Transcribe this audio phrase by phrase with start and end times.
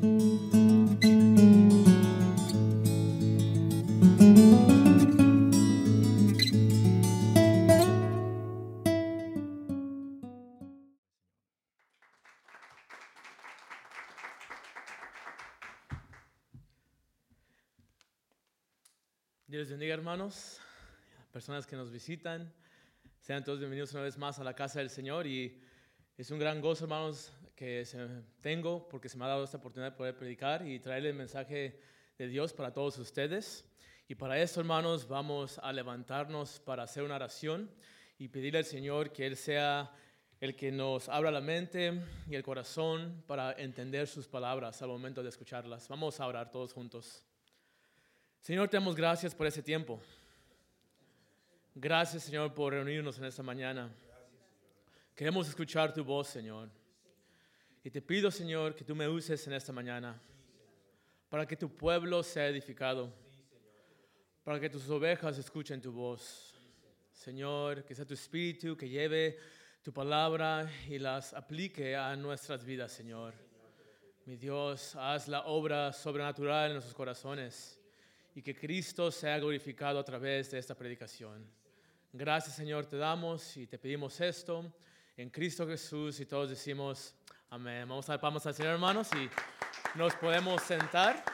[0.00, 0.08] Dios
[19.68, 20.60] bendiga, hermanos,
[21.30, 22.50] personas que nos visitan.
[23.18, 25.60] Sean todos bienvenidos una vez más a la casa del Señor y
[26.16, 27.84] es un gran gozo, hermanos, que
[28.40, 31.78] tengo porque se me ha dado esta oportunidad de poder predicar y traerle el mensaje
[32.16, 33.66] de Dios para todos ustedes.
[34.08, 37.70] Y para eso, hermanos, vamos a levantarnos para hacer una oración
[38.18, 39.94] y pedirle al Señor que Él sea
[40.40, 45.22] el que nos abra la mente y el corazón para entender sus palabras al momento
[45.22, 45.86] de escucharlas.
[45.86, 47.22] Vamos a orar todos juntos.
[48.40, 50.00] Señor, te damos gracias por ese tiempo.
[51.74, 53.94] Gracias, Señor, por reunirnos en esta mañana.
[55.14, 56.79] Queremos escuchar tu voz, Señor.
[57.82, 60.20] Y te pido, Señor, que tú me uses en esta mañana
[61.30, 63.10] para que tu pueblo sea edificado,
[64.44, 66.54] para que tus ovejas escuchen tu voz.
[67.12, 69.38] Señor, que sea tu espíritu que lleve
[69.82, 73.32] tu palabra y las aplique a nuestras vidas, Señor.
[74.26, 77.80] Mi Dios, haz la obra sobrenatural en nuestros corazones
[78.34, 81.46] y que Cristo sea glorificado a través de esta predicación.
[82.12, 84.70] Gracias Señor te damos y te pedimos esto
[85.16, 87.14] en Cristo Jesús y todos decimos
[87.52, 87.88] amén.
[87.88, 89.28] Vamos a dar palmas al Señor hermanos y
[89.98, 91.24] nos podemos sentar.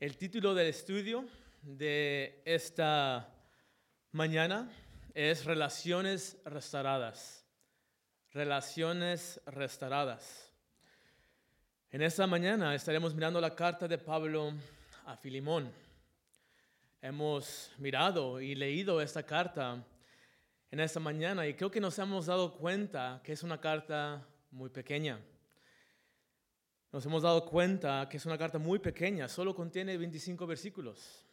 [0.00, 1.24] El título del estudio
[1.62, 3.32] de esta
[4.10, 4.68] mañana
[5.14, 7.46] es Relaciones restauradas.
[8.32, 10.52] Relaciones restauradas.
[11.92, 14.54] En esta mañana estaremos mirando la carta de Pablo
[15.04, 15.72] a Filimón.
[17.00, 19.84] Hemos mirado y leído esta carta
[20.70, 24.70] en esta mañana y creo que nos hemos dado cuenta que es una carta muy
[24.70, 25.20] pequeña.
[26.92, 31.24] Nos hemos dado cuenta que es una carta muy pequeña, solo contiene 25 versículos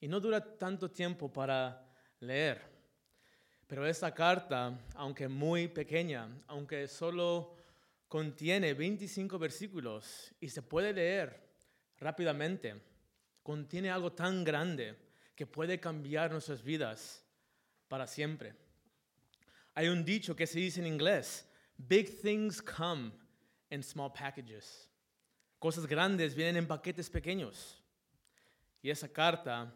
[0.00, 1.86] y no dura tanto tiempo para
[2.20, 2.62] leer.
[3.66, 7.56] Pero esta carta, aunque muy pequeña, aunque solo
[8.08, 11.44] contiene 25 versículos y se puede leer
[11.98, 12.80] rápidamente.
[13.42, 14.96] Contiene algo tan grande
[15.34, 17.24] que puede cambiar nuestras vidas
[17.88, 18.54] para siempre.
[19.74, 23.10] Hay un dicho que se dice en inglés, big things come
[23.70, 24.88] in small packages.
[25.58, 27.82] Cosas grandes vienen en paquetes pequeños.
[28.82, 29.74] Y esa carta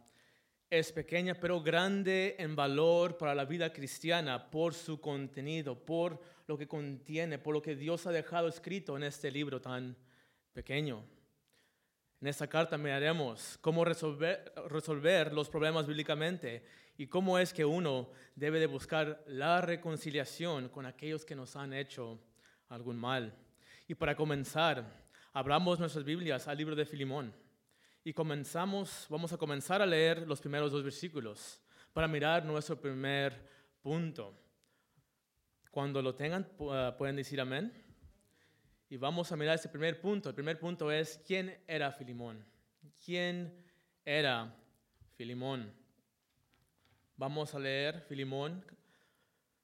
[0.70, 6.58] es pequeña pero grande en valor para la vida cristiana por su contenido, por lo
[6.58, 9.96] que contiene, por lo que Dios ha dejado escrito en este libro tan
[10.52, 11.04] pequeño.
[12.20, 16.64] En esta carta miraremos cómo resolver, resolver los problemas bíblicamente
[16.98, 21.72] y cómo es que uno debe de buscar la reconciliación con aquellos que nos han
[21.72, 22.18] hecho
[22.68, 23.32] algún mal.
[23.86, 24.84] Y para comenzar,
[25.32, 27.32] abramos nuestras Biblias al libro de Filimón.
[28.02, 33.48] Y comenzamos, vamos a comenzar a leer los primeros dos versículos para mirar nuestro primer
[33.80, 34.34] punto.
[35.70, 37.72] Cuando lo tengan, ah, pueden decir amén.
[38.90, 40.30] Y vamos a mirar ese primer punto.
[40.30, 42.44] El primer punto es, ¿quién era Filimón?
[43.04, 43.54] ¿Quién
[44.04, 44.52] era
[45.14, 45.77] Filimón?
[47.18, 48.64] Vamos a leer Filimón,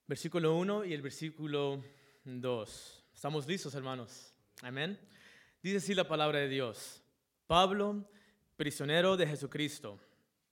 [0.08, 1.84] versículo 1 y el versículo
[2.24, 3.04] 2.
[3.14, 4.34] ¿Estamos listos, hermanos?
[4.60, 4.98] Amén.
[5.62, 7.00] Dice así la palabra de Dios.
[7.46, 8.10] Pablo,
[8.56, 10.00] prisionero de Jesucristo,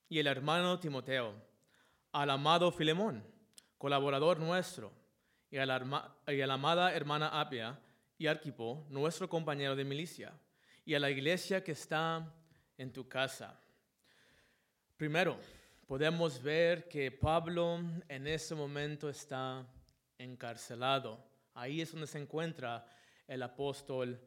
[0.09, 1.35] y el hermano Timoteo,
[2.13, 3.25] al amado Filemón,
[3.79, 4.93] colaborador nuestro,
[5.51, 7.81] y a la, y a la amada hermana Apia
[8.17, 10.39] y Arquipo, nuestro compañero de milicia,
[10.85, 12.33] y a la iglesia que está
[12.79, 13.61] en tu casa.
[14.97, 15.37] Primero,
[15.93, 19.63] podemos ver que Pablo en ese momento está
[20.17, 21.23] encarcelado.
[21.53, 22.87] Ahí es donde se encuentra
[23.29, 24.19] el apóstol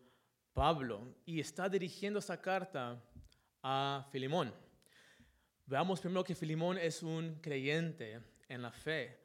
[0.53, 3.01] Pablo y está dirigiendo esta carta
[3.63, 4.53] a Filimón.
[5.65, 9.17] Veamos primero que Filimón es un creyente en la fe.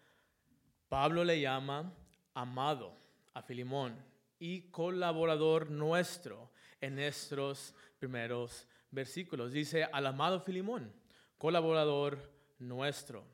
[0.88, 1.92] Pablo le llama
[2.32, 2.96] amado
[3.34, 4.02] a Filimón
[4.38, 6.50] y colaborador nuestro
[6.80, 9.52] en estos primeros versículos.
[9.52, 10.99] Dice al amado Filimón,
[11.40, 12.18] colaborador
[12.58, 13.24] nuestro.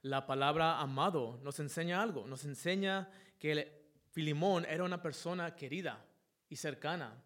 [0.00, 6.02] La palabra amado nos enseña algo, nos enseña que Filimón era una persona querida
[6.48, 7.22] y cercana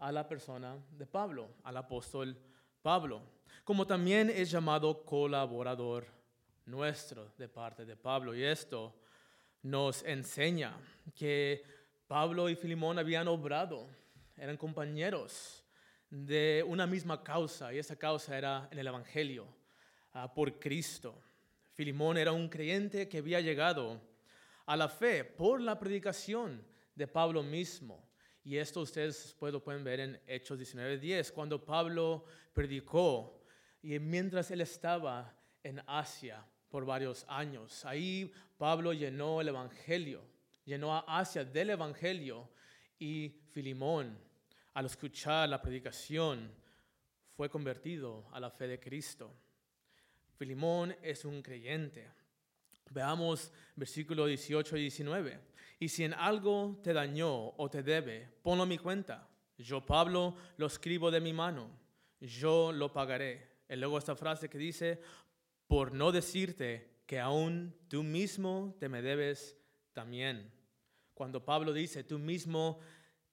[0.00, 2.36] a la persona de Pablo, al apóstol
[2.82, 3.22] Pablo,
[3.62, 6.04] como también es llamado colaborador
[6.64, 8.34] nuestro de parte de Pablo.
[8.34, 8.92] Y esto
[9.62, 10.76] nos enseña
[11.14, 11.62] que
[12.08, 13.86] Pablo y Filimón habían obrado,
[14.36, 15.64] eran compañeros
[16.10, 19.46] de una misma causa, y esa causa era en el Evangelio,
[20.16, 21.22] ah, por Cristo.
[21.72, 24.00] Filimón era un creyente que había llegado
[24.64, 26.64] a la fe por la predicación
[26.94, 28.02] de Pablo mismo.
[28.42, 32.24] Y esto ustedes lo pueden ver en Hechos 19:10, cuando Pablo
[32.54, 33.42] predicó
[33.82, 37.84] y mientras él estaba en Asia por varios años.
[37.84, 40.22] Ahí Pablo llenó el Evangelio,
[40.64, 42.48] llenó a Asia del Evangelio
[42.98, 44.18] y Filimón,
[44.72, 46.50] al escuchar la predicación,
[47.36, 49.30] fue convertido a la fe de Cristo.
[50.36, 52.08] Filimón es un creyente.
[52.90, 55.40] Veamos versículo 18 y 19.
[55.78, 59.28] Y si en algo te dañó o te debe, ponlo a mi cuenta.
[59.58, 61.70] Yo, Pablo, lo escribo de mi mano.
[62.20, 63.56] Yo lo pagaré.
[63.68, 65.00] Y luego esta frase que dice,
[65.66, 69.56] por no decirte que aún tú mismo te me debes
[69.92, 70.52] también.
[71.14, 72.78] Cuando Pablo dice, tú mismo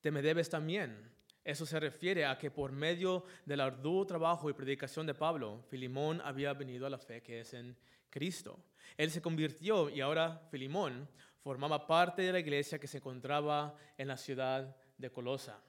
[0.01, 1.12] te me debes también,
[1.43, 6.21] eso se refiere a que por medio del arduo trabajo y predicación de Pablo, Filimón
[6.21, 7.75] había venido a la fe que es en
[8.09, 8.59] Cristo.
[8.95, 11.09] Él se convirtió y ahora Filimón
[11.41, 15.59] formaba parte de la iglesia que se encontraba en la ciudad de Colosa.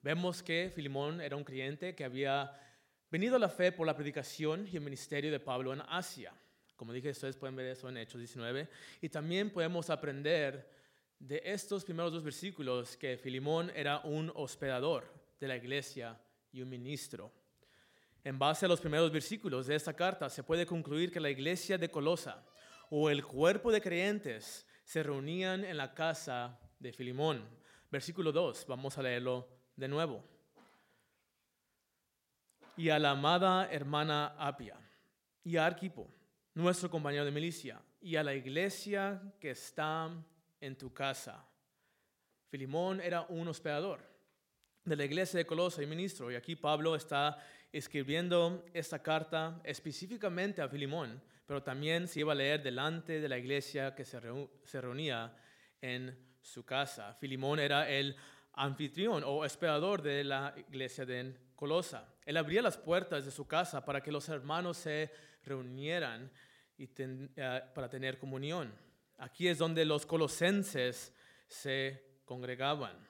[0.00, 2.58] Vemos que Filimón era un creyente que había
[3.10, 6.32] venido a la fe por la predicación y el ministerio de Pablo en Asia.
[6.76, 8.68] Como dije, ustedes pueden ver eso en Hechos 19.
[9.02, 10.81] Y también podemos aprender
[11.22, 15.04] de estos primeros dos versículos que Filimón era un hospedador
[15.38, 16.20] de la iglesia
[16.50, 17.32] y un ministro.
[18.24, 21.78] En base a los primeros versículos de esta carta se puede concluir que la iglesia
[21.78, 22.44] de Colosa
[22.90, 27.48] o el cuerpo de creyentes se reunían en la casa de Filimón.
[27.88, 30.24] Versículo 2, vamos a leerlo de nuevo.
[32.76, 34.76] Y a la amada hermana Apia
[35.44, 36.12] y a Arquipo,
[36.54, 40.10] nuestro compañero de milicia, y a la iglesia que está
[40.62, 41.46] en tu casa.
[42.48, 44.00] Filimón era un hospedador
[44.84, 47.38] de la iglesia de Colosa y ministro, y aquí Pablo está
[47.72, 53.38] escribiendo esta carta específicamente a Filimón, pero también se iba a leer delante de la
[53.38, 54.20] iglesia que se,
[54.80, 55.36] reunía
[55.80, 57.14] en su casa.
[57.14, 58.16] Filimón era el
[58.54, 62.14] anfitrión o hospedador de la iglesia de Colosa.
[62.24, 65.10] Él abría las puertas de su casa para que los hermanos se
[65.44, 66.30] reunieran
[66.76, 68.72] y eh, para tener comunión.
[69.22, 71.14] Aquí es donde los colosenses
[71.46, 73.08] se congregaban.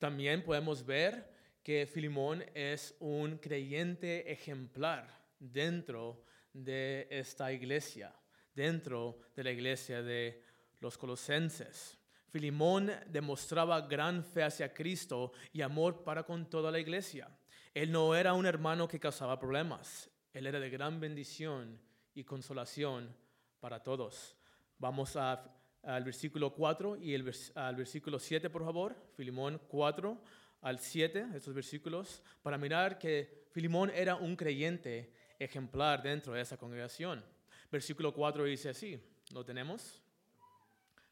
[0.00, 1.32] También podemos ver
[1.62, 5.06] que Filimón es un creyente ejemplar
[5.38, 8.12] dentro de esta iglesia,
[8.52, 10.42] dentro de la iglesia de
[10.80, 11.96] los colosenses.
[12.28, 17.28] Filimón demostraba gran fe hacia Cristo y amor para con toda la iglesia.
[17.72, 21.80] Él no era un hermano que causaba problemas, él era de gran bendición
[22.12, 23.14] y consolación
[23.60, 24.39] para todos.
[24.80, 28.96] Vamos al versículo 4 y el al versículo 7, por favor.
[29.14, 30.18] Filimón 4
[30.62, 36.56] al 7, estos versículos, para mirar que Filimón era un creyente ejemplar dentro de esa
[36.56, 37.22] congregación.
[37.70, 38.98] Versículo 4 dice así,
[39.32, 40.00] ¿lo tenemos?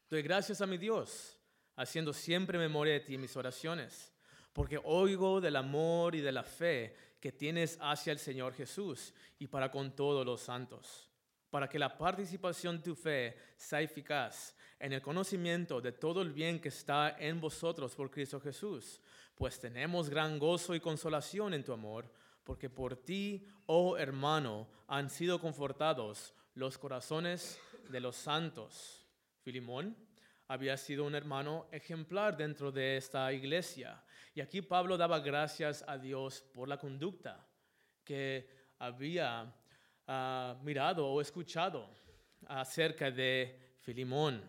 [0.09, 1.37] Doy gracias a mi Dios,
[1.75, 4.11] haciendo siempre memoria de ti en mis oraciones,
[4.51, 9.45] porque oigo del amor y de la fe que tienes hacia el Señor Jesús y
[9.45, 11.08] para con todos los santos
[11.49, 16.31] para que la participación de tu fe sea eficaz en el conocimiento de todo el
[16.31, 19.01] bien que está en vosotros por Cristo Jesús,
[19.35, 22.11] pues tenemos gran gozo y consolación en tu amor,
[22.43, 27.59] porque por ti, oh hermano, han sido confortados los corazones
[27.89, 29.05] de los santos.
[29.41, 29.95] Filimón
[30.47, 34.03] había sido un hermano ejemplar dentro de esta iglesia.
[34.33, 37.47] Y aquí Pablo daba gracias a Dios por la conducta
[38.03, 39.53] que había
[40.63, 41.87] mirado o escuchado
[42.47, 44.41] acerca de Filimón.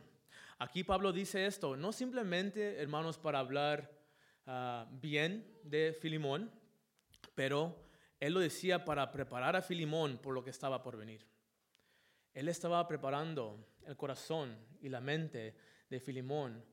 [0.58, 3.90] Aquí Pablo dice esto, no simplemente, hermanos, para hablar
[4.46, 6.50] ah, bien de Filimón,
[7.34, 7.76] pero
[8.18, 11.26] él lo decía para preparar a Filimón por lo que estaba por venir.
[12.32, 15.56] Él estaba preparando el corazón y la mente
[15.88, 16.64] de Filimón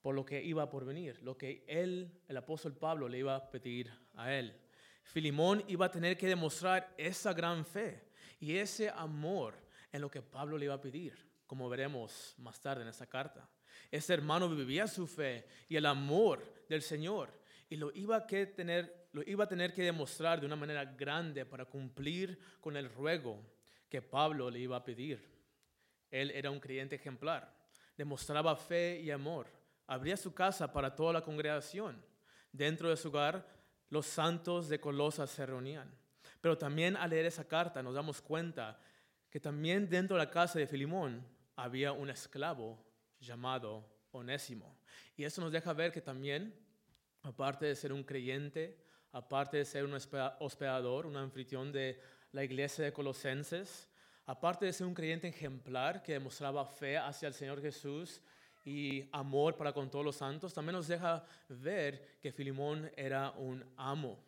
[0.00, 3.50] por lo que iba por venir, lo que él, el apóstol Pablo, le iba a
[3.50, 4.54] pedir a él.
[5.02, 8.03] Filimón iba a tener que demostrar esa gran fe
[8.44, 9.54] y ese amor
[9.90, 11.14] en lo que Pablo le iba a pedir,
[11.46, 13.48] como veremos más tarde en esta carta.
[13.90, 17.30] Ese hermano vivía su fe y el amor del Señor
[17.70, 21.46] y lo iba, a tener, lo iba a tener que demostrar de una manera grande
[21.46, 23.40] para cumplir con el ruego
[23.88, 25.26] que Pablo le iba a pedir.
[26.10, 27.50] Él era un creyente ejemplar,
[27.96, 29.46] demostraba fe y amor,
[29.86, 32.04] abría su casa para toda la congregación.
[32.52, 33.48] Dentro de su hogar,
[33.88, 36.03] los santos de Colosas se reunían.
[36.44, 38.78] Pero también al leer esa carta nos damos cuenta
[39.30, 42.78] que también dentro de la casa de Filimón había un esclavo
[43.18, 44.76] llamado Onésimo.
[45.16, 46.54] Y eso nos deja ver que también,
[47.22, 48.78] aparte de ser un creyente,
[49.12, 51.98] aparte de ser un hospedador, un anfitrión de
[52.32, 53.88] la iglesia de Colosenses,
[54.26, 58.20] aparte de ser un creyente ejemplar que demostraba fe hacia el Señor Jesús
[58.66, 63.64] y amor para con todos los santos, también nos deja ver que Filimón era un
[63.78, 64.22] amo.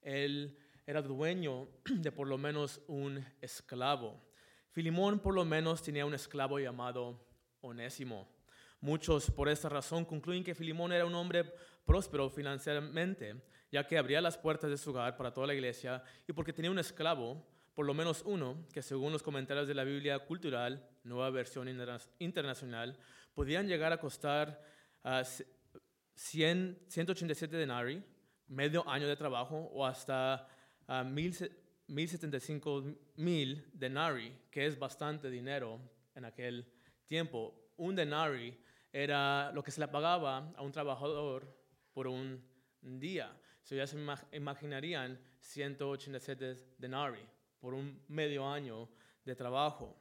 [0.00, 0.58] Él
[0.92, 4.22] era dueño de por lo menos un esclavo.
[4.70, 7.26] Filimón por lo menos tenía un esclavo llamado
[7.62, 8.28] Onésimo.
[8.80, 11.44] Muchos por esta razón concluyen que Filimón era un hombre
[11.86, 16.32] próspero financieramente, ya que abría las puertas de su hogar para toda la iglesia y
[16.34, 17.42] porque tenía un esclavo,
[17.74, 21.68] por lo menos uno, que según los comentarios de la Biblia cultural, nueva versión
[22.18, 22.98] internacional,
[23.32, 24.62] podían llegar a costar
[26.14, 28.04] 100, ah, 187 denari,
[28.48, 30.46] medio año de trabajo, o hasta
[30.88, 32.84] uh, 1075
[33.16, 35.80] mil denari, que es bastante dinero
[36.14, 36.66] en aquel
[37.06, 37.54] tiempo.
[37.76, 38.56] Un denari
[38.92, 41.46] era lo que se le pagaba a un trabajador
[41.92, 42.42] por un
[42.80, 43.36] día.
[43.62, 43.96] So ya se
[44.32, 47.24] imaginarían 187 denari
[47.60, 48.88] por un medio año
[49.24, 49.96] de trabajo.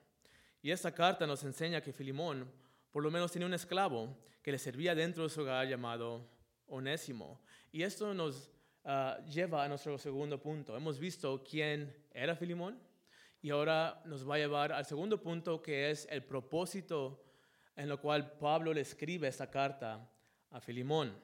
[0.62, 2.52] Y esta carta nos enseña que Filimón
[2.92, 6.28] por lo menos tenía un esclavo que le servía dentro de su hogar llamado
[6.68, 7.42] Onésimo.
[7.72, 8.52] Y esto nos
[8.84, 10.76] ah, lleva a nuestro segundo punto.
[10.76, 12.80] Hemos visto quién era Filimón
[13.42, 17.24] y ahora nos va a llevar al segundo punto que es el propósito
[17.76, 20.08] en lo cual Pablo le escribe esta carta
[20.50, 21.16] a Filimón.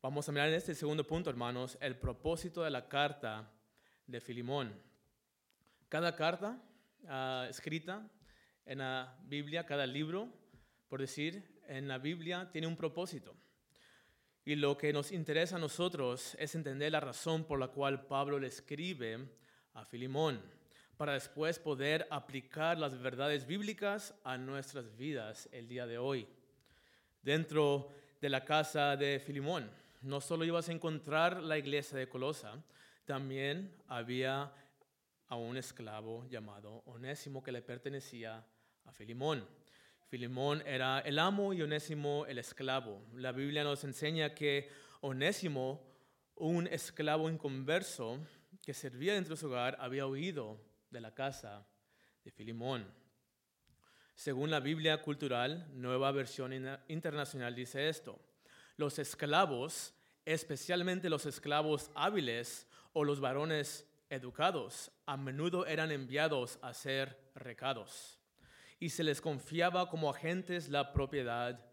[0.00, 3.50] Vamos a mirar en este segundo punto, hermanos, el propósito de la carta
[4.06, 4.72] de Filimón.
[5.88, 6.60] Cada carta
[7.06, 8.08] ah, escrita
[8.64, 10.28] en la Biblia, cada libro,
[10.88, 13.36] por decir, en la Biblia tiene un propósito.
[14.44, 18.40] Y lo que nos interesa a nosotros es entender la razón por la cual Pablo
[18.40, 19.28] le escribe
[19.74, 20.40] a Filimón,
[20.96, 26.26] para después poder aplicar las verdades bíblicas a nuestras vidas el día de hoy.
[27.22, 29.70] Dentro de la casa de Filimón,
[30.02, 32.62] no solo ibas a encontrar la iglesia de Colosa,
[33.04, 34.52] también había
[35.28, 38.44] a un esclavo llamado Onésimo que le pertenecía
[38.84, 39.46] a Filimón.
[40.12, 43.02] Filimón era el amo y Onésimo el esclavo.
[43.14, 44.68] La Biblia nos enseña que
[45.00, 45.90] Onésimo,
[46.34, 48.18] un esclavo inconverso
[48.62, 51.66] que servía dentro de su hogar, había huido de la casa
[52.22, 52.92] de Filimón.
[54.14, 56.52] Según la Biblia cultural, nueva versión
[56.88, 58.20] internacional dice esto.
[58.76, 59.94] Los esclavos,
[60.26, 68.21] especialmente los esclavos hábiles o los varones educados, a menudo eran enviados a ser recados
[68.82, 71.64] y se les confiaba como agentes la propiedad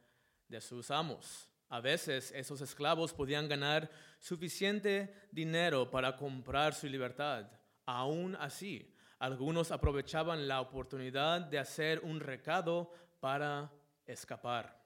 [0.47, 1.49] de sus amos.
[1.67, 3.89] A veces esos esclavos podían ganar
[4.19, 7.49] suficiente dinero para comprar su libertad.
[7.87, 13.71] Aún así, algunos aprovechaban la oportunidad de hacer un recado para
[14.05, 14.79] escapar.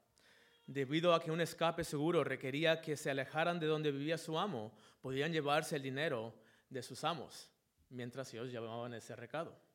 [0.66, 4.74] Debido a que un escape seguro requería que se alejaran de donde vivía su amo,
[5.02, 6.34] podían llevarse el dinero
[6.70, 7.52] de sus amos
[7.90, 9.73] mientras ellos llevaban ese recado.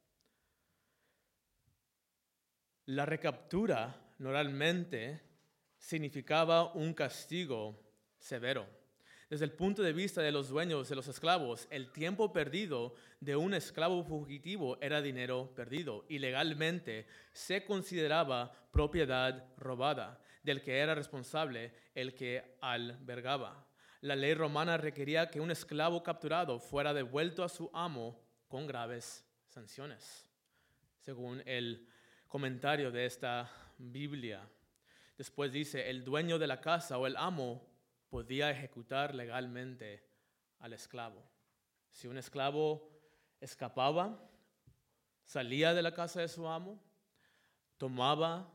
[2.89, 5.21] La recaptura normalmente
[5.77, 7.79] significaba un castigo
[8.17, 8.67] severo.
[9.29, 13.37] Desde el punto de vista de los dueños de los esclavos, el tiempo perdido de
[13.37, 20.95] un esclavo fugitivo era dinero perdido y legalmente se consideraba propiedad robada del que era
[20.95, 23.69] responsable el que albergaba.
[24.01, 28.19] La ley romana requería que un esclavo capturado fuera devuelto a su amo
[28.49, 30.27] con graves sanciones,
[31.03, 31.87] según el
[32.29, 34.47] comentario de esta Biblia.
[35.17, 37.67] Después dice, el dueño de la casa o el amo
[38.11, 40.05] podía ejecutar legalmente
[40.59, 41.23] al esclavo.
[41.91, 42.91] Si un esclavo
[43.41, 44.31] escapaba,
[45.25, 46.79] salía de la casa de su amo,
[47.79, 48.53] tomaba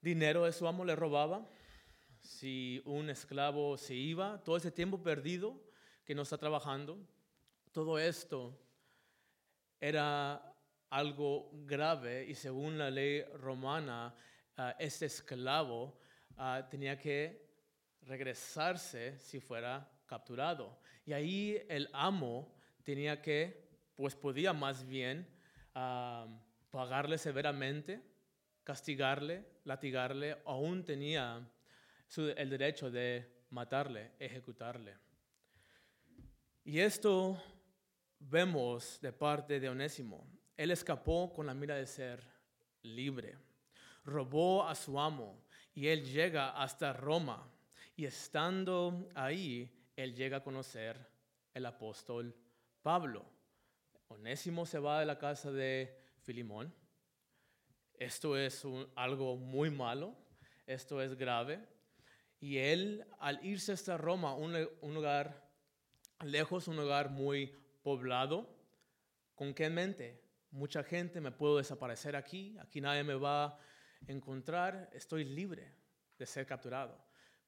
[0.00, 1.48] dinero de su amo, le robaba.
[2.20, 5.60] Si un esclavo se iba, todo ese tiempo perdido
[6.04, 6.98] que no está trabajando,
[7.70, 8.58] todo esto
[9.80, 10.51] era
[10.92, 14.14] algo grave y según la ley romana,
[14.58, 15.98] uh, este esclavo
[16.36, 17.48] ah, tenía que
[18.02, 20.78] regresarse si fuera capturado.
[21.06, 25.26] Y ahí el amo tenía que, pues podía más bien
[25.74, 26.26] ah,
[26.70, 28.02] pagarle severamente,
[28.62, 31.40] castigarle, latigarle, aún tenía
[32.36, 34.98] el derecho de matarle, ejecutarle.
[36.64, 37.42] Y esto
[38.18, 40.41] vemos de parte de Onésimo.
[40.62, 42.22] Él escapó con la mira de ser
[42.82, 43.36] libre.
[44.04, 45.42] Robó a su amo
[45.74, 47.52] y él llega hasta Roma.
[47.96, 51.04] Y estando ahí, él llega a conocer
[51.52, 52.32] el apóstol
[52.80, 53.24] Pablo.
[54.06, 56.72] Onésimo se va de la casa de Filimón.
[57.94, 58.62] Esto es
[58.94, 60.14] algo muy malo,
[60.64, 61.58] esto es grave.
[62.38, 65.44] Y él, al irse hasta Roma, un, un lugar
[66.24, 67.52] lejos, un lugar muy
[67.82, 68.48] poblado,
[69.34, 70.22] ¿con qué mente?
[70.52, 73.58] Mucha gente, me puedo desaparecer aquí, aquí nadie me va a
[74.06, 75.72] encontrar, estoy libre.
[76.18, 76.96] de ser capturado.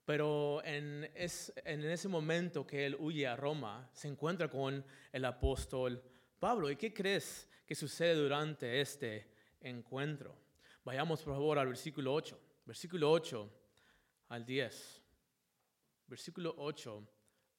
[0.04, 6.02] Pero en, en ese momento que él huye a Roma, se encuentra con el apóstol
[6.40, 6.68] Pablo.
[6.70, 9.30] ¿Y qué crees que sucede durante este
[9.60, 10.36] encuentro?
[10.84, 12.38] Vayamos por favor al versículo 8.
[12.66, 13.50] Versículo 8
[14.28, 15.02] al 10.
[16.08, 17.08] Versículo 8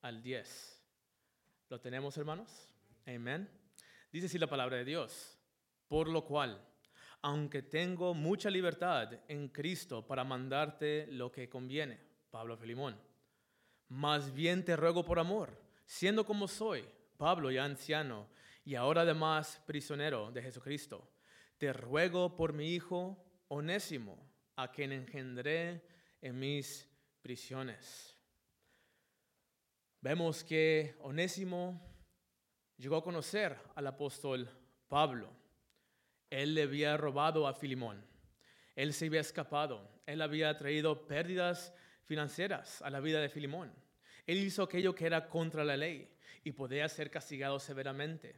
[0.02, 0.84] al 10.
[1.70, 2.70] ¿Lo tenemos, hermanos?
[3.08, 3.50] Amén.
[4.12, 5.35] Dice así la palabra de Dios.
[5.88, 6.62] Por lo cual,
[7.22, 12.00] aunque tengo mucha libertad en Cristo para mandarte lo que conviene,
[12.30, 13.00] Pablo Filimón,
[13.90, 16.86] más bien te ruego por amor, siendo como soy,
[17.18, 18.28] Pablo ya anciano,
[18.64, 21.08] y ahora además prisionero de Jesucristo,
[21.58, 24.18] te ruego por mi hijo Onésimo,
[24.56, 25.86] a quien engendré
[26.22, 26.90] en mis
[27.22, 28.18] prisiones.
[30.02, 31.82] Vemos que Onésimo
[32.78, 34.50] llegó a conocer al apóstol
[34.88, 35.45] Pablo.
[36.30, 38.06] Él le había robado a Filimón.
[38.76, 39.90] Él se había escapado.
[40.06, 43.74] Él había traído pérdidas financieras a la vida de Filimón.
[44.28, 46.12] Él hizo aquello que era contra la ley
[46.44, 48.36] y podía ser castigado severamente,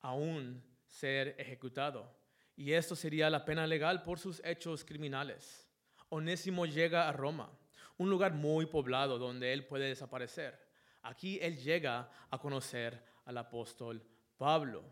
[0.00, 2.14] aún ser ejecutado.
[2.56, 5.68] Y esto sería la pena legal por sus hechos criminales.
[6.10, 7.50] Onésimo llega a Roma,
[7.96, 10.58] un lugar muy poblado donde él puede desaparecer.
[11.02, 14.02] Aquí él llega a conocer al apóstol
[14.36, 14.84] Pablo.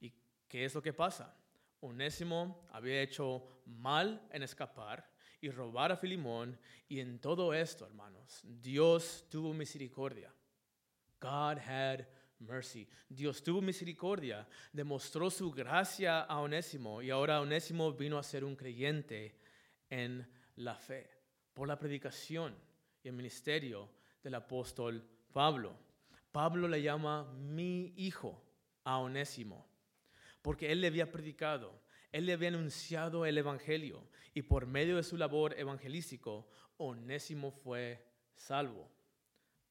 [0.00, 0.12] ¿Y
[0.48, 1.34] qué es lo que pasa?
[1.86, 5.08] Onésimo había hecho mal en escapar
[5.40, 10.32] y robar a Filimón, y en todo esto, hermanos, Dios tuvo misericordia.
[11.20, 12.06] God had
[12.38, 12.88] mercy.
[13.08, 18.56] Dios tuvo misericordia, demostró su gracia a Onésimo, y ahora Onésimo vino a ser un
[18.56, 19.38] creyente
[19.88, 20.26] en
[20.56, 21.10] la fe
[21.52, 22.54] por la predicación
[23.02, 23.90] y el ministerio
[24.22, 25.76] del apóstol Pablo.
[26.32, 28.42] Pablo le llama mi hijo
[28.84, 29.66] a Onésimo,
[30.46, 31.76] porque él le había predicado,
[32.12, 38.06] él le había anunciado el Evangelio y por medio de su labor evangelístico, Onésimo fue
[38.32, 38.88] salvo.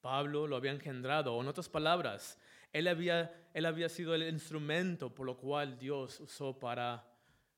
[0.02, 2.38] Pablo lo había engendrado, o en otras palabras,
[2.74, 7.08] él había, él había sido el instrumento por lo cual Dios usó para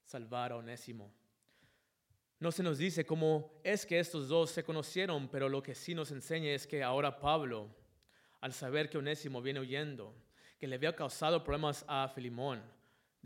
[0.03, 1.11] salvar a Onésimo.
[2.39, 5.95] No se nos dice cómo es que estos dos se conocieron, pero lo que sí
[5.95, 7.75] nos enseña es que ahora Pablo
[8.41, 10.13] al saber que Onésimo viene huyendo,
[10.59, 12.76] que le había causado problemas a Filimón,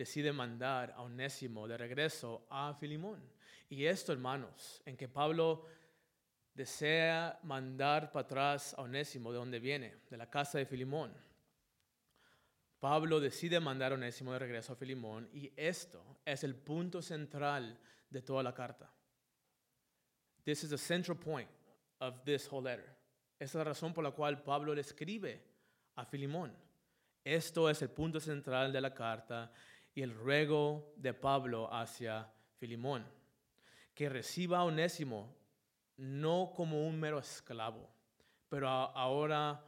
[0.02, 3.22] decide mandar a Onésimo de regreso a Filimón.
[3.70, 5.66] Y esto, hermanos, en que Pablo
[6.54, 11.14] desea mandar para atrás a Onésimo de donde viene, de la casa de Filimón.
[12.80, 17.80] Pablo decide mandar a Onésimo de regreso a Filimón y esto es el punto central
[18.10, 18.92] de toda la carta.
[20.44, 21.50] This is the central point
[22.00, 22.98] of this whole letter.
[23.38, 25.44] Esa es la razón por la cual Pablo le escribe
[25.96, 26.52] a Filimón.
[27.24, 29.52] Esto es el punto central de la carta
[29.94, 33.06] y el ruego de Pablo hacia Filimón,
[33.94, 35.36] que reciba a Onésimo
[35.98, 37.90] no como un mero esclavo,
[38.50, 39.64] pero ahora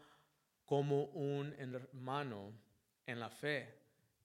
[0.65, 2.53] como un hermano
[3.05, 3.81] en la fe,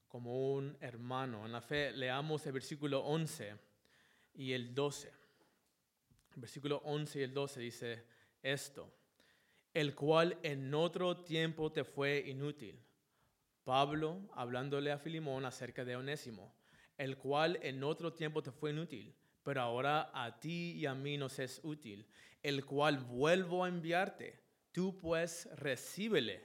[0.06, 1.92] como un hermano en la fe.
[1.92, 3.54] Leamos el versículo 11
[4.34, 5.08] y el 12.
[6.34, 8.06] El versículo 11 y el 12 dice
[8.42, 8.98] esto
[9.74, 12.78] el cual en otro tiempo te fue inútil.
[13.64, 16.54] Pablo hablándole a Filimón acerca de Onésimo,
[16.96, 21.16] el cual en otro tiempo te fue inútil, pero ahora a ti y a mí
[21.16, 22.06] nos es útil,
[22.42, 24.40] el cual vuelvo a enviarte.
[24.72, 26.42] Tú pues recíbele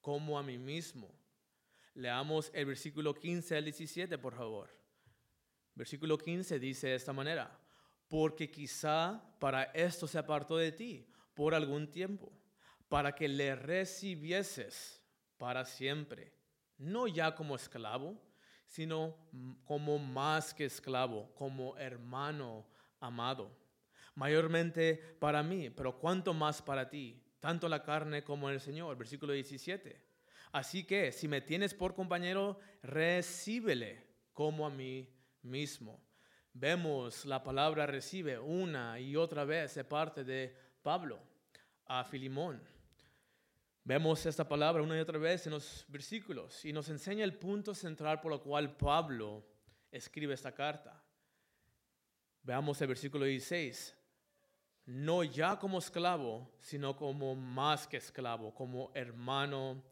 [0.00, 1.14] como a mí mismo.
[1.94, 4.70] Leamos el versículo 15 al 17, por favor.
[5.74, 7.58] Versículo 15 dice de esta manera,
[8.08, 12.30] porque quizá para esto se apartó de ti por algún tiempo,
[12.88, 15.01] para que le recibieses
[15.42, 16.32] para siempre,
[16.78, 18.16] no ya como esclavo,
[18.64, 19.16] sino
[19.64, 22.64] como más que esclavo, como hermano
[23.00, 23.50] amado.
[24.14, 28.96] Mayormente para mí, pero cuanto más para ti, tanto la carne como el Señor.
[28.96, 30.00] Versículo 17.
[30.52, 36.00] Así que si me tienes por compañero, recíbele como a mí mismo.
[36.52, 41.18] Vemos la palabra recibe una y otra vez de parte de Pablo
[41.86, 42.62] a Filimón.
[43.84, 47.74] Vemos esta palabra una y otra vez en los versículos y nos enseña el punto
[47.74, 49.44] central por el cual Pablo
[49.90, 51.02] escribe esta carta.
[52.44, 53.96] Veamos el versículo 16.
[54.86, 59.82] No ya como esclavo, sino como más que esclavo, como hermano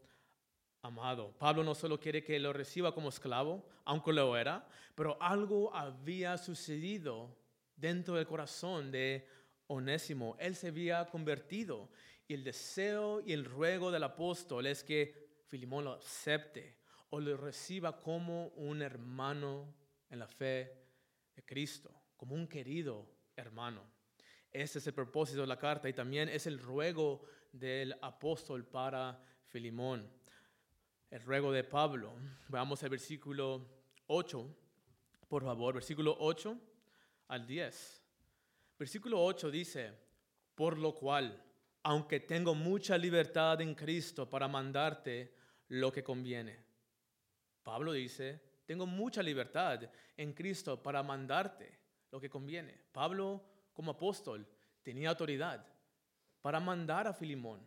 [0.81, 1.33] amado.
[1.37, 6.37] Pablo no solo quiere que lo reciba como esclavo, aunque lo era, pero algo había
[6.37, 7.37] sucedido
[7.75, 9.27] dentro del corazón de
[9.67, 10.37] Onésimo.
[10.39, 11.89] Él se había convertido
[12.33, 16.77] el deseo y el ruego del apóstol es que Filimón lo acepte
[17.09, 19.73] o lo reciba como un hermano
[20.09, 20.77] en la fe
[21.35, 23.83] de Cristo, como un querido hermano.
[24.51, 29.21] Este es el propósito de la carta y también es el ruego del apóstol para
[29.47, 30.09] Filimón.
[31.09, 32.13] El ruego de Pablo.
[32.47, 33.67] Veamos el versículo
[34.07, 34.55] 8,
[35.27, 36.57] por favor, versículo 8
[37.27, 38.03] al 10.
[38.77, 39.93] Versículo 8 dice,
[40.55, 41.50] por lo cual,
[41.83, 45.35] aunque tengo mucha libertad en Cristo para mandarte
[45.67, 46.63] lo que conviene.
[47.63, 51.79] Pablo dice, tengo mucha libertad en Cristo para mandarte
[52.11, 52.77] lo que conviene.
[52.91, 54.47] Pablo, como apóstol,
[54.83, 55.65] tenía autoridad
[56.41, 57.61] para mandar a Filimón.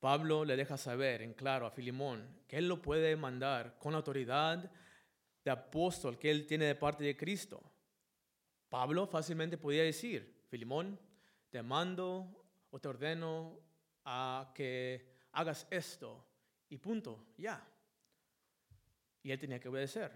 [0.00, 4.70] Pablo le deja saber en claro a Filimón que él lo puede mandar con autoridad
[5.44, 7.60] de apóstol que él tiene de parte de Cristo.
[8.68, 11.00] Pablo fácilmente podía decir, Filimón,
[11.50, 13.58] te mando o te ordeno
[14.04, 16.24] a que hagas esto
[16.68, 17.66] y punto, ya.
[19.22, 20.12] Y él tenía que obedecer.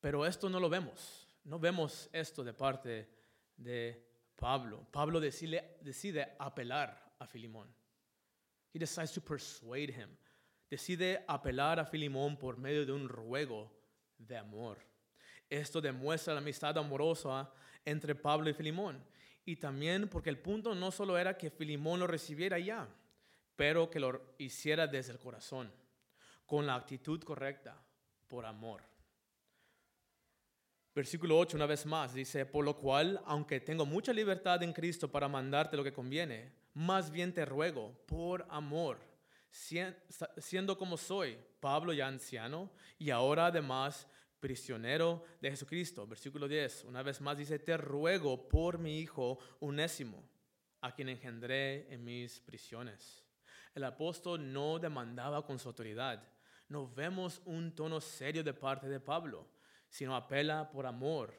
[0.00, 1.28] Pero esto no lo vemos.
[1.44, 3.08] No vemos esto de parte
[3.56, 4.86] de Pablo.
[4.90, 7.72] Pablo decide, apelar a Filimón.
[8.72, 10.10] He decides to persuade him.
[10.68, 13.72] Decide apelar a Filimón por medio de un ruego
[14.18, 14.78] de amor.
[15.48, 17.50] Esto demuestra la amistad amorosa
[17.84, 19.02] entre Pablo y Filimón.
[19.46, 22.86] Y también porque el punto no solo era que Filimón lo recibiera ya,
[23.54, 25.72] pero que lo hiciera desde el corazón,
[26.44, 27.80] con la actitud correcta,
[28.26, 28.82] por amor.
[30.94, 35.10] Versículo 8, una vez más, dice, por lo cual, aunque tengo mucha libertad en Cristo
[35.10, 38.98] para mandarte lo que conviene, más bien te ruego, por amor,
[39.50, 44.08] siendo como soy, Pablo ya anciano, y ahora además
[44.46, 46.06] prisionero de Jesucristo.
[46.06, 50.22] Versículo 10, una vez más dice, te ruego por mi hijo unésimo,
[50.82, 53.24] a quien engendré en mis prisiones.
[53.74, 56.22] El apóstol no demandaba con su autoridad.
[56.68, 59.48] No vemos un tono serio de parte de Pablo
[59.88, 61.34] sino apela por amor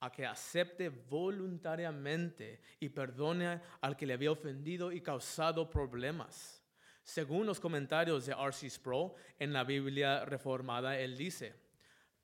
[0.00, 6.60] a que acepte voluntariamente y perdone al que le había ofendido y causado problemas.
[7.04, 8.68] Según los comentarios de R.C.
[8.68, 11.54] Sproul en la Biblia reformada, él dice,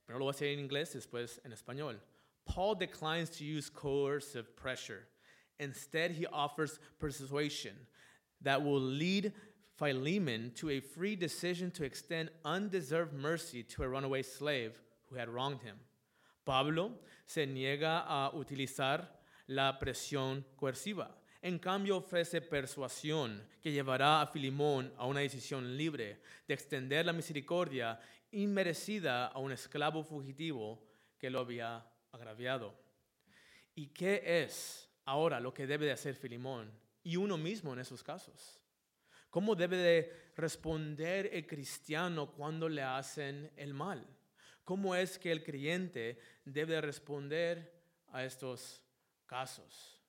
[0.09, 2.01] pero lo voy a decir en inglés, después en español.
[2.47, 5.07] Paul declines to use coercive pressure.
[5.61, 7.75] Instead, he offers persuasion
[8.41, 9.35] that will lead
[9.77, 15.29] Philemon to a free decision to extend undeserved mercy to a runaway slave who had
[15.29, 15.77] wronged him.
[16.47, 16.93] Pablo
[17.27, 19.09] se niega a utilizar
[19.47, 21.11] la presión coerciva.
[21.43, 27.13] En cambio, ofrece persuasión que llevará a Filimón a una decisión libre de extender la
[27.13, 30.87] misericordia inmerecida a un esclavo fugitivo
[31.19, 32.75] que lo había agraviado.
[33.75, 38.03] ¿Y qué es ahora lo que debe de hacer Filimón y uno mismo en esos
[38.03, 38.61] casos?
[39.31, 44.07] ¿Cómo debe de responder el cristiano cuando le hacen el mal?
[44.65, 47.73] ¿Cómo es que el creyente debe responder
[48.09, 48.83] a estos
[49.27, 50.01] casos?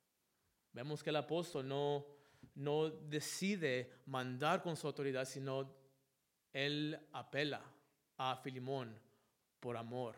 [0.72, 2.06] Vemos que el apóstol no,
[2.54, 5.74] no decide mandar con su autoridad, sino
[6.52, 7.62] él apela
[8.20, 8.94] a Filimón
[9.58, 10.16] por amor.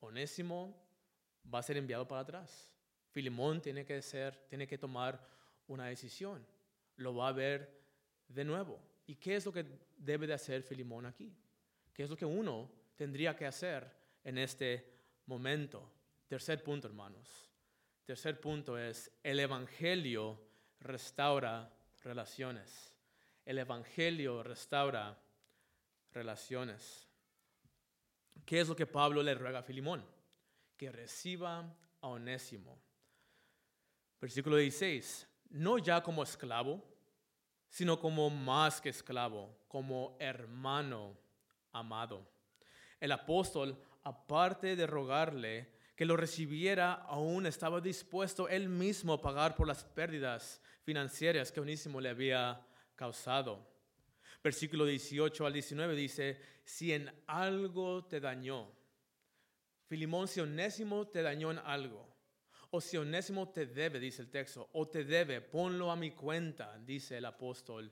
[0.00, 0.74] Onésimo
[1.52, 2.72] va a ser enviado para atrás.
[3.10, 5.20] Filimón tiene que ser, tiene que tomar
[5.66, 6.46] una decisión.
[6.96, 7.82] Lo va a ver
[8.28, 8.80] de nuevo.
[9.06, 11.36] ¿Y qué es lo que debe de hacer Filimón aquí?
[11.92, 13.90] ¿Qué es lo que uno tendría que hacer
[14.24, 14.92] en este
[15.26, 15.90] momento.
[16.26, 17.48] Tercer punto, hermanos.
[18.04, 20.40] Tercer punto es, el Evangelio
[20.80, 21.70] restaura
[22.02, 22.94] relaciones.
[23.44, 25.16] El Evangelio restaura
[26.12, 27.07] relaciones.
[28.44, 30.04] ¿Qué es lo que Pablo le ruega a Filimón?
[30.76, 32.78] Que reciba a Onésimo.
[34.20, 35.28] Versículo 16.
[35.50, 36.82] No ya como esclavo,
[37.68, 41.16] sino como más que esclavo, como hermano
[41.72, 42.26] amado.
[43.00, 49.54] El apóstol, aparte de rogarle que lo recibiera, aún estaba dispuesto él mismo a pagar
[49.54, 53.66] por las pérdidas financieras que Onésimo le había causado.
[54.42, 58.70] Versículo 18 al 19 dice, si en algo te dañó,
[59.86, 62.06] Filimón, si Onésimo te dañó en algo,
[62.70, 66.78] o si Onésimo te debe, dice el texto, o te debe, ponlo a mi cuenta,
[66.78, 67.90] dice el apóstol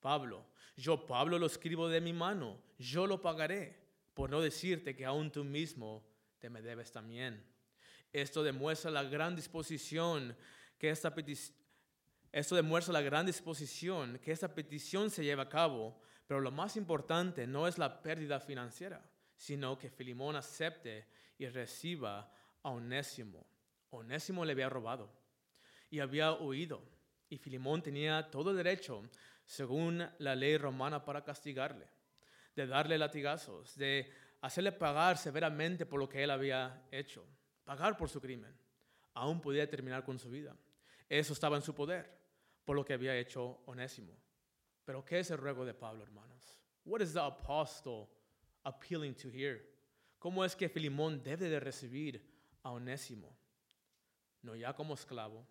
[0.00, 0.46] Pablo.
[0.76, 3.76] Yo, Pablo, lo escribo de mi mano, yo lo pagaré
[4.14, 6.04] por no decirte que aún tú mismo
[6.38, 7.44] te me debes también.
[8.12, 10.36] Esto demuestra la gran disposición
[10.78, 11.57] que esta petición
[12.32, 16.76] esto demuestra la gran disposición que esta petición se lleva a cabo, pero lo más
[16.76, 19.02] importante no es la pérdida financiera,
[19.36, 21.06] sino que Filimón acepte
[21.38, 23.46] y reciba a Onésimo.
[23.90, 25.10] Onésimo le había robado
[25.90, 26.82] y había huido,
[27.30, 29.08] y Filimón tenía todo derecho,
[29.44, 31.88] según la ley romana, para castigarle
[32.58, 37.24] de darle latigazos, de hacerle pagar severamente por lo que él había hecho,
[37.64, 38.52] pagar por su crimen.
[39.14, 40.56] aún podía terminar con su vida.
[41.08, 42.10] Eso estaba en su poder,
[42.64, 44.14] por lo que había hecho Onésimo.
[44.84, 46.58] Pero ¿qué es el ruego de Pablo, hermanos?
[46.84, 48.08] What is the apostle
[48.64, 49.62] appealing to here?
[50.18, 52.22] ¿Cómo es que Filimón debe de recibir
[52.62, 53.36] a Onésimo?
[54.42, 55.46] No ya como esclavo,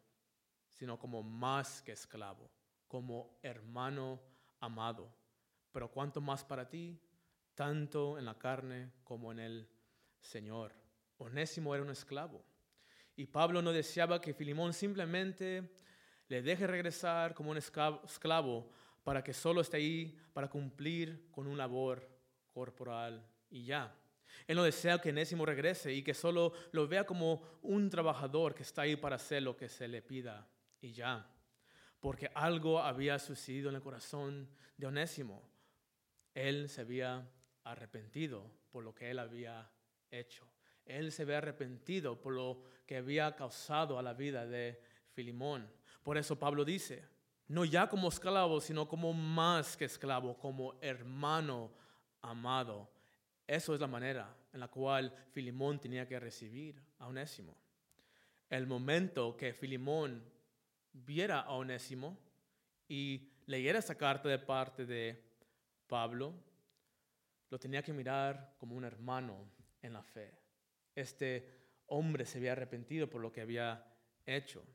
[0.69, 2.49] sino como más que esclavo,
[2.87, 4.19] como hermano
[4.59, 5.11] amado.
[5.71, 6.99] Pero cuánto más para ti,
[7.55, 9.69] tanto en la carne como en el
[10.19, 10.73] Señor.
[11.17, 12.43] Onésimo era un esclavo.
[13.17, 15.69] Y Pablo no deseaba que Filimón simplemente
[16.27, 18.69] le deje regresar como un esclavo
[19.03, 22.07] para que solo esté ahí para cumplir con un labor
[22.51, 23.93] corporal y ya.
[24.45, 28.61] Él no desea que Onésimo regrese y que solo lo vea como un trabajador que
[28.63, 30.47] está ahí para hacer lo que se le pida
[30.79, 31.27] y ya.
[31.99, 35.49] Porque algo había sucedido en el corazón de Onésimo.
[36.35, 37.27] Él se había
[37.63, 39.71] arrepentido por lo que él había
[40.11, 40.45] hecho.
[40.87, 44.81] Él se había arrepentido por lo que había causado a la vida de
[45.13, 45.69] Filimón.
[46.03, 47.03] Por eso Pablo dice,
[47.47, 51.71] no ya como esclavo, sino como más que esclavo, como hermano
[52.21, 52.89] amado.
[53.45, 57.55] Eso es la manera en la cual Filimón tenía que recibir a Onésimo.
[58.49, 60.23] El momento que Filimón
[60.91, 62.17] viera a Onésimo
[62.87, 65.23] y leyera esa carta de parte de
[65.87, 66.33] Pablo,
[67.49, 69.49] lo tenía que mirar como un hermano
[69.81, 70.46] en la fe.
[70.97, 71.47] Este
[71.85, 73.85] hombre se había arrepentido por lo que había
[74.25, 74.65] hecho.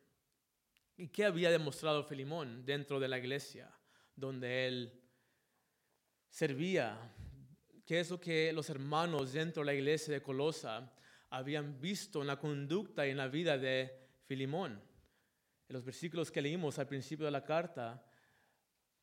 [0.97, 3.69] ¿Y qué había demostrado Filimón dentro de la iglesia
[4.15, 5.03] donde él
[6.29, 6.97] servía?
[7.85, 10.95] ¿Qué es lo que los hermanos dentro de la iglesia de Colosa
[11.31, 13.93] habían visto en la conducta y en la vida de
[14.25, 14.75] Filimón?
[14.75, 18.07] En los versículos que leímos al principio de la carta,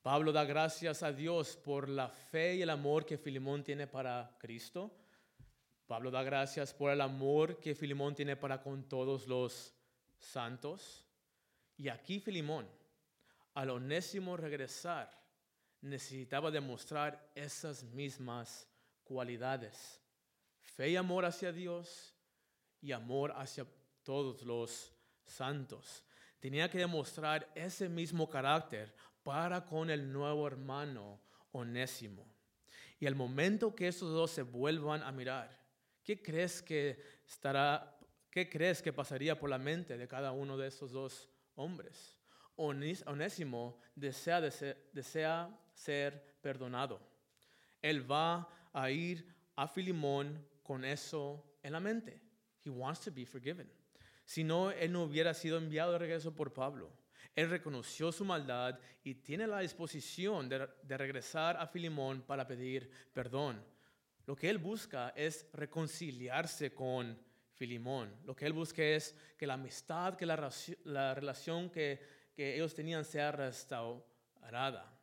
[0.02, 4.38] Pablo da gracias a Dios por la fe y el amor que Filimón tiene para
[4.40, 4.96] Cristo.
[5.90, 9.74] Pablo da gracias por el amor que Filimón tiene para con todos los
[10.20, 11.04] santos.
[11.78, 12.70] Y aquí Filimón,
[13.56, 15.10] al onésimo regresar,
[15.82, 18.68] necesitaba demostrar esas mismas
[19.04, 20.00] cualidades.
[20.60, 22.14] Fe y amor hacia Dios
[22.80, 23.66] y amor hacia
[24.04, 24.94] todos los
[25.26, 26.06] santos.
[26.40, 31.20] Tenía que demostrar ese mismo carácter para con el nuevo hermano
[31.52, 32.28] onésimo.
[33.00, 35.59] Y al momento que esos dos se vuelvan a mirar,
[36.10, 37.96] ¿qué crees que estará,
[38.32, 42.18] qué crees que pasaría por la mente de cada uno de esos dos hombres?
[42.56, 47.00] Onésimo desea, desea ser perdonado.
[47.80, 49.24] Él va a ir
[49.56, 52.20] a Filimón con eso en la mente.
[52.66, 53.72] He wants to be forgiven.
[54.26, 56.92] Si no, él no hubiera sido enviado de regreso por Pablo.
[57.36, 63.64] Él reconoció su maldad y tiene la disposición de, regresar a Filimón para pedir perdón.
[64.30, 67.20] Lo que él busca es reconciliarse con
[67.56, 68.16] Filimón.
[68.26, 70.52] Lo que él busca es que la amistad, que la,
[70.84, 72.00] la relación que,
[72.36, 74.96] que ellos tenían sea restaurada.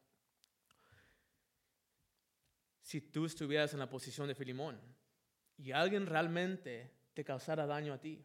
[2.80, 4.80] Si tú estuvieras en la posición de Filimón
[5.58, 8.24] y alguien realmente te causara daño a ti,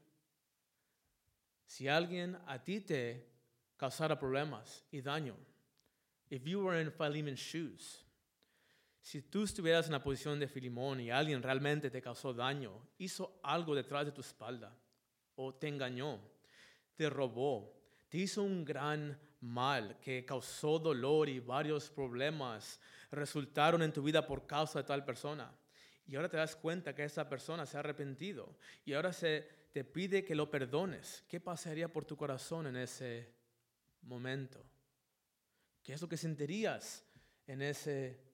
[1.65, 3.27] si alguien a ti te
[3.75, 5.35] causara problemas y daño.
[6.29, 8.05] If you were in Philemon's shoes,
[9.01, 13.39] si tú estuvieras en la posición de Filimón y alguien realmente te causó daño, hizo
[13.41, 14.77] algo detrás de tu espalda,
[15.35, 16.19] o te engañó,
[16.95, 17.73] te robó,
[18.09, 24.25] te hizo un gran mal que causó dolor y varios problemas resultaron en tu vida
[24.25, 25.51] por causa de tal persona.
[26.05, 29.83] Y ahora te das cuenta que esa persona se ha arrepentido y ahora se te
[29.83, 31.23] pide que lo perdones.
[31.27, 33.33] ¿Qué pasaría por tu corazón en ese
[34.03, 34.63] momento?
[35.81, 37.03] ¿Qué es lo que sentirías
[37.47, 38.30] en ese momento?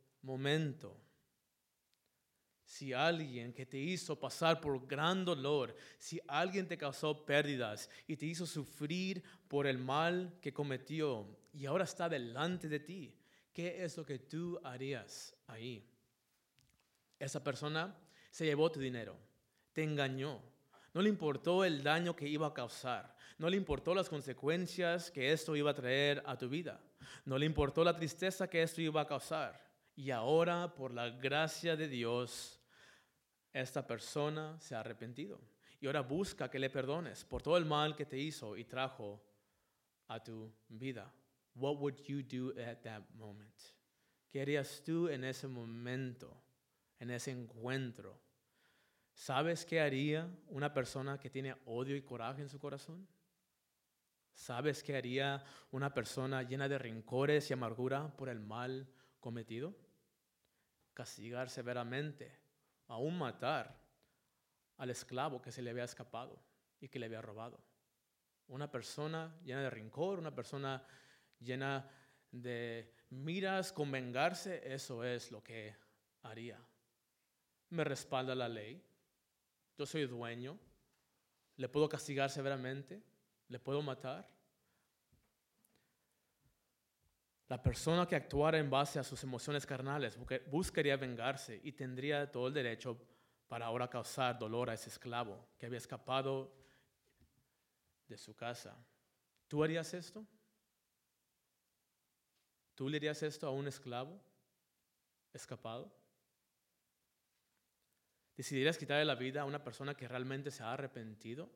[2.63, 8.18] Si alguien que te hizo pasar por gran dolor, si alguien te causó pérdidas y
[8.18, 13.16] te hizo sufrir por el mal que cometió y ahora está delante de ti,
[13.54, 15.90] ¿qué es lo que tú harías ahí?
[17.18, 17.96] Esa persona
[18.30, 19.18] se llevó tu dinero,
[19.72, 20.42] te engañó,
[20.94, 23.16] no le importó el daño que iba a causar.
[23.38, 26.82] No le importó las consecuencias que esto iba a traer a tu vida.
[27.24, 29.67] No le importó la tristeza que esto iba a causar.
[29.98, 32.62] Y ahora, por la gracia de Dios,
[33.52, 35.42] esta persona se ha arrepentido.
[35.82, 39.20] Y ahora busca que le perdones por todo el mal que te hizo y trajo
[40.08, 41.12] a tu vida.
[41.56, 43.60] What would you do at that moment?
[44.30, 46.44] ¿Qué harías tú en ese momento,
[47.00, 48.22] en ese encuentro?
[49.16, 53.08] ¿Sabes qué haría una persona que tiene odio y coraje en su corazón?
[54.32, 58.88] ¿Sabes qué haría una persona llena de rencores y amargura por el mal
[59.20, 59.87] cometido?
[60.98, 62.36] Castigar severamente,
[62.88, 63.80] aún matar
[64.78, 66.42] al esclavo que se le había escapado
[66.80, 67.64] y que le había robado.
[68.48, 70.84] Una persona llena de rencor, una persona
[71.40, 71.88] llena
[72.32, 75.76] de miras con vengarse, eso es lo que
[76.24, 76.60] haría.
[77.70, 78.84] Me respalda la ley,
[79.78, 80.58] yo soy dueño,
[81.58, 83.04] le puedo castigar severamente,
[83.50, 84.28] le puedo matar.
[87.50, 92.48] La persona que actuara en base a sus emociones carnales buscaría vengarse y tendría todo
[92.48, 92.98] el derecho
[93.48, 96.54] para ahora causar dolor a ese esclavo que había escapado
[98.08, 98.76] de su casa.
[99.48, 100.26] ¿Tú harías esto?
[102.76, 104.20] ¿Tú le harías esto a un esclavo
[105.34, 105.90] escapado?
[108.36, 111.50] ¿Decidirías quitarle la vida a una persona que realmente se ha arrepentido?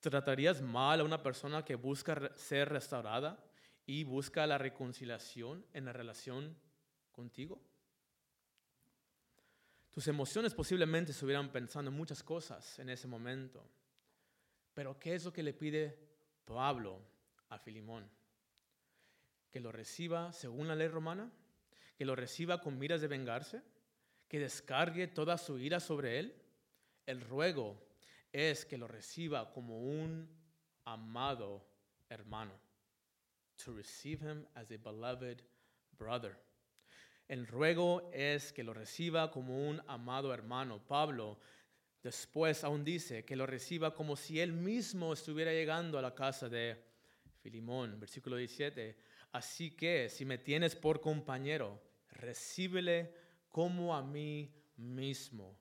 [0.00, 3.44] ¿Tratarías mal a una persona que busca ser restaurada
[3.88, 6.54] y busca la reconciliación en la relación
[7.10, 7.58] contigo?
[9.88, 13.66] Tus emociones posiblemente estuvieran pensando en muchas cosas en ese momento.
[14.74, 15.98] Pero ¿qué es lo que le pide
[16.44, 17.00] Pablo
[17.48, 18.06] a Filimón?
[19.50, 21.32] Que lo reciba según la ley romana,
[21.96, 23.62] que lo reciba con miras de vengarse,
[24.28, 26.34] que descargue toda su ira sobre él.
[27.06, 27.88] El ruego
[28.34, 30.28] es que lo reciba como un
[30.84, 31.66] amado
[32.10, 32.67] hermano
[33.64, 35.42] to receive him as a beloved
[35.98, 36.36] brother.
[37.28, 40.80] El ruego es que lo reciba como un amado hermano.
[40.86, 41.38] Pablo
[42.02, 46.48] después aún dice que lo reciba como si él mismo estuviera llegando a la casa
[46.48, 46.82] de
[47.42, 48.00] Filimón.
[48.00, 48.96] Versículo 17.
[49.32, 51.80] Así que si me tienes por compañero,
[52.12, 53.12] recíbele
[53.50, 55.58] como a mí mismo.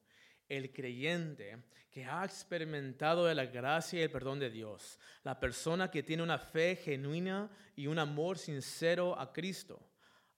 [0.48, 6.04] El creyente que ha experimentado la gracia y el perdón de Dios, la persona que
[6.04, 9.80] tiene una fe genuina y un amor sincero a Cristo,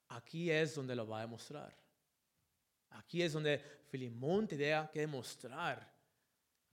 [0.08, 1.76] aquí es donde lo va a demostrar.
[2.90, 5.99] Aquí es donde Filimón tenía que demostrar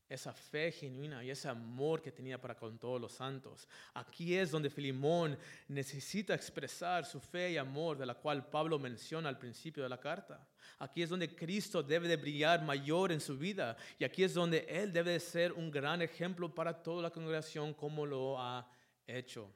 [0.10, 3.67] esa fe genuina y ese amor que tenía para con todos los santos.
[3.93, 9.28] Aquí es donde Filimón necesita expresar su fe y amor de la cual Pablo menciona
[9.28, 10.48] al principio de la carta.
[10.80, 14.65] Aquí es donde Cristo debe de brillar mayor en su vida y aquí es donde
[14.70, 18.70] Él debe de ser un gran ejemplo para toda la congregación como lo ha
[19.06, 19.52] hecho.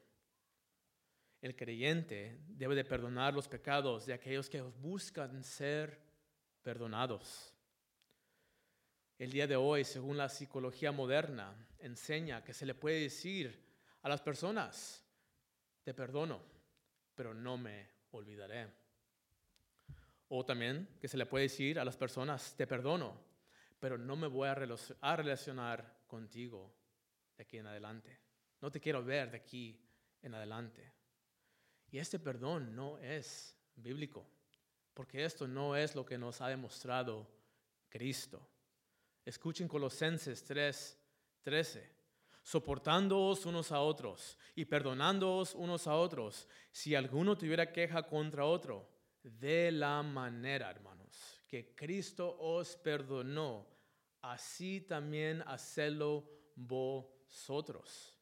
[1.42, 6.00] El creyente debe de perdonar los pecados de aquellos que buscan ser
[6.62, 7.51] perdonados.
[9.22, 13.56] El día de hoy, según la psicología moderna, enseña que se le puede decir
[14.02, 15.06] a las personas,
[15.84, 16.42] te perdono,
[17.14, 18.68] pero no me olvidaré.
[20.30, 23.16] O también que se le puede decir a las personas, te perdono,
[23.80, 24.56] pero no me voy a
[25.16, 26.74] relacionar contigo
[27.38, 28.18] de aquí en adelante.
[28.60, 29.80] No te quiero ver de aquí
[30.24, 30.92] en adelante.
[31.92, 34.26] Y este perdón no es bíblico,
[34.96, 37.30] porque esto no es lo que nos ha demostrado
[37.88, 38.51] Cristo.
[39.26, 40.98] Escuchen Colosenses 3,
[41.44, 42.02] 13.
[42.44, 48.90] Soportándoos unos a otros y perdonándoos unos a otros, si alguno tuviera queja contra otro,
[49.24, 53.68] de la manera, hermanos, que Cristo os perdonó,
[54.22, 58.18] así también hacedlo vosotros.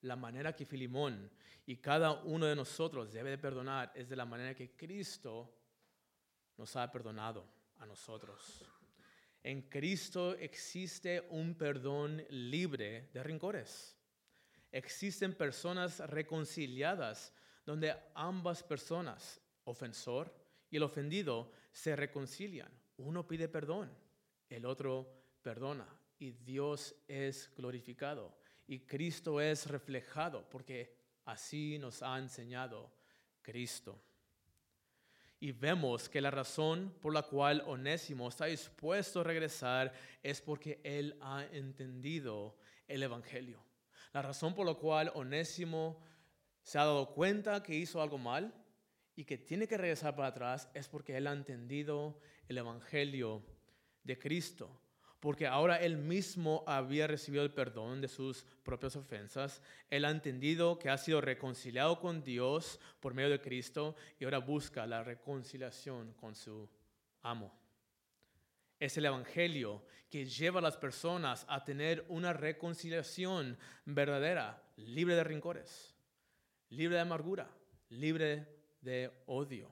[0.00, 1.30] La manera que Filimón
[1.66, 5.56] y cada uno de nosotros debe de perdonar es de la manera que Cristo
[6.56, 7.46] nos ha perdonado
[7.78, 8.64] a nosotros.
[9.42, 13.96] En Cristo existe un perdón libre de rencores.
[14.70, 17.32] Existen personas reconciliadas
[17.64, 20.34] donde ambas personas, ofensor
[20.70, 22.70] y el ofendido, se reconcilian.
[22.98, 23.90] Uno pide perdón,
[24.48, 25.10] el otro
[25.42, 32.92] perdona y Dios es glorificado y Cristo es reflejado porque así nos ha enseñado
[33.42, 34.00] Cristo.
[35.40, 40.80] Y vemos que la razón por la cual Onésimo está dispuesto a regresar es porque
[40.84, 43.64] él ha entendido el Evangelio.
[44.12, 45.98] La razón por la cual Onésimo
[46.62, 48.54] se ha dado cuenta que hizo algo mal
[49.16, 53.42] y que tiene que regresar para atrás es porque él ha entendido el Evangelio
[54.04, 54.78] de Cristo
[55.20, 60.78] porque ahora él mismo había recibido el perdón de sus propias ofensas, él ha entendido
[60.78, 66.14] que ha sido reconciliado con Dios por medio de Cristo y ahora busca la reconciliación
[66.14, 66.68] con su
[67.22, 67.54] amo.
[68.78, 75.24] Es el Evangelio que lleva a las personas a tener una reconciliación verdadera, libre de
[75.24, 75.94] rencores,
[76.70, 77.46] libre de amargura,
[77.90, 78.46] libre
[78.80, 79.68] de odio.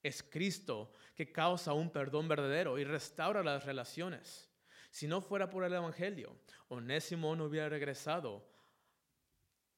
[0.00, 4.51] Es Cristo que causa un perdón verdadero y restaura las relaciones.
[4.92, 6.36] Si no fuera por el Evangelio,
[6.68, 8.46] Onésimo no hubiera regresado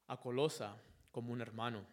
[0.08, 0.76] a Colosa
[1.12, 1.86] como un hermano.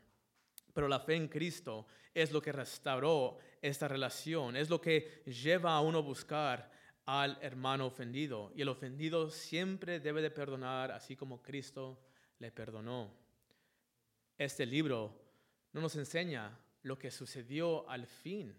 [0.74, 5.76] Pero la fe en Cristo es lo que restauró esta relación, es lo que lleva
[5.76, 6.72] a uno a buscar
[7.06, 8.52] al hermano ofendido.
[8.56, 12.02] Y el ofendido siempre debe de perdonar, así como Cristo
[12.40, 13.14] le perdonó.
[14.36, 15.22] Este libro
[15.74, 18.58] no nos enseña lo que sucedió al fin.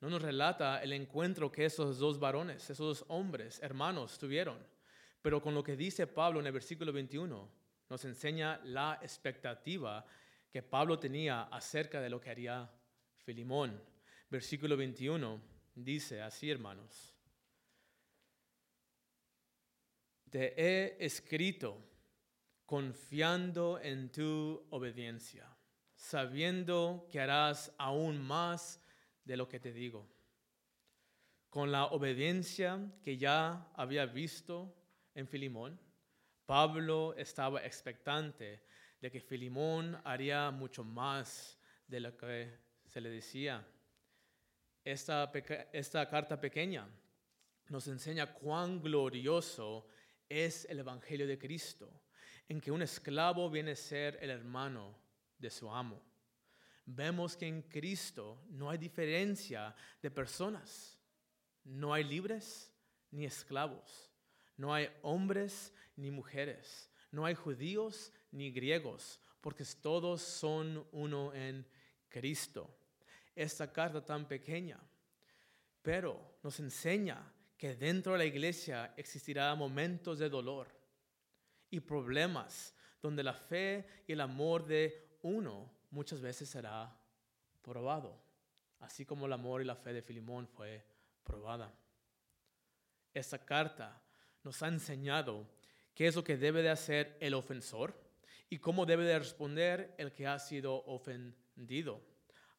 [0.00, 4.58] No nos relata el encuentro que esos dos varones, esos dos hombres, hermanos, tuvieron.
[5.22, 7.50] Pero con lo que dice Pablo en el versículo 21,
[7.88, 10.04] nos enseña la expectativa
[10.50, 12.70] que Pablo tenía acerca de lo que haría
[13.24, 13.80] Filimón.
[14.28, 15.40] Versículo 21
[15.74, 17.14] dice así, hermanos.
[20.30, 21.82] Te he escrito
[22.66, 25.48] confiando en tu obediencia,
[25.94, 28.82] sabiendo que harás aún más
[29.26, 30.08] de lo que te digo.
[31.50, 34.74] Con la obediencia que ya había visto
[35.14, 35.78] en Filimón,
[36.46, 38.62] Pablo estaba expectante
[39.00, 42.56] de que Filimón haría mucho más de lo que
[42.86, 43.66] se le decía.
[44.84, 45.32] Esta,
[45.72, 46.88] esta carta pequeña
[47.68, 49.88] nos enseña cuán glorioso
[50.28, 51.90] es el Evangelio de Cristo,
[52.48, 54.96] en que un esclavo viene a ser el hermano
[55.36, 56.00] de su amo.
[56.86, 60.96] Vemos que en Cristo no hay diferencia de personas,
[61.64, 62.72] no hay libres
[63.10, 64.12] ni esclavos,
[64.56, 71.66] no hay hombres ni mujeres, no hay judíos ni griegos, porque todos son uno en
[72.08, 72.78] Cristo.
[73.34, 74.78] Esta carta tan pequeña,
[75.82, 80.68] pero nos enseña que dentro de la iglesia existirá momentos de dolor
[81.68, 86.94] y problemas donde la fe y el amor de uno muchas veces será
[87.62, 88.20] probado,
[88.80, 90.84] así como el amor y la fe de Filimón fue
[91.24, 91.72] probada.
[93.12, 94.02] Esta carta
[94.42, 95.46] nos ha enseñado
[95.94, 97.98] qué es lo que debe de hacer el ofensor
[98.48, 102.00] y cómo debe de responder el que ha sido ofendido.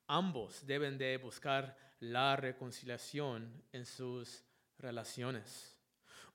[0.08, 4.44] Ambos deben de buscar la reconciliación en sus
[4.78, 5.78] relaciones.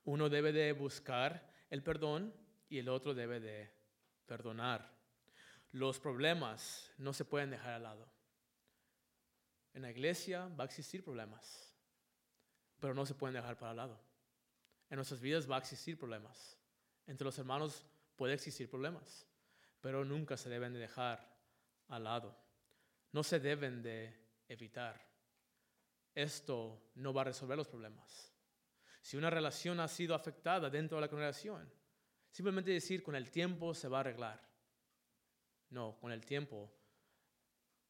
[0.04, 2.34] Uno debe de buscar el perdón
[2.68, 3.70] y el otro debe de
[4.26, 4.90] perdonar.
[5.72, 8.06] Los problemas no se pueden dejar al lado.
[9.74, 11.74] En la iglesia va a existir problemas,
[12.78, 14.00] pero no se pueden dejar para al lado.
[14.90, 16.58] En nuestras vidas va a existir problemas.
[17.06, 19.26] Entre los hermanos puede existir problemas,
[19.80, 21.26] pero nunca se deben de dejar
[21.88, 22.36] al lado.
[23.12, 24.14] No se deben de
[24.48, 25.00] evitar.
[26.14, 28.30] Esto no va a resolver los problemas.
[29.00, 31.72] Si una relación ha sido afectada dentro de la congregación,
[32.30, 34.51] simplemente decir con el tiempo se va a arreglar.
[35.72, 36.70] No, con el tiempo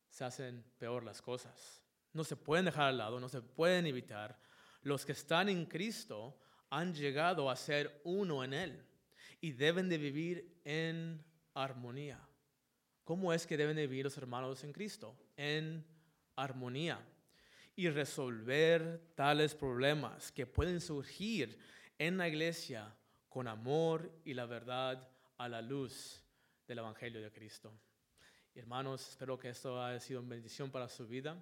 [0.08, 1.82] se hacen peor las cosas.
[2.12, 4.38] No se pueden dejar al lado, no se pueden evitar.
[4.82, 6.38] Los que están en Cristo
[6.70, 8.86] han llegado a ser uno en Él
[9.40, 11.24] y deben de vivir en
[11.54, 12.20] armonía.
[13.02, 15.18] ¿Cómo es que deben de vivir los hermanos en Cristo?
[15.36, 15.84] En
[16.36, 17.04] armonía
[17.74, 21.58] y resolver tales problemas que pueden surgir
[21.98, 22.94] en la iglesia
[23.28, 26.21] con amor y la verdad a la luz
[26.66, 27.72] del Evangelio de Cristo.
[28.54, 31.36] Hermanos, espero que esto haya sido una bendición para su vida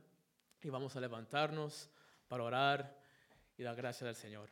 [0.62, 1.90] y vamos a levantarnos
[2.28, 3.02] para orar
[3.56, 4.50] y dar gracias al Señor.